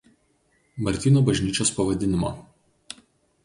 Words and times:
Martyno 0.87 1.23
bažnyčios 1.29 1.75
pavadinimo. 1.77 2.35